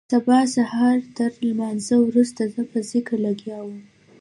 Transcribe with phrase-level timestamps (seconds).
[0.13, 3.81] سبا سهارتر لمانځه وروسته زه په ذکر لگيا وم.